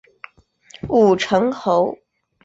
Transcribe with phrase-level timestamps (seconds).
[0.89, 1.95] 武城侯。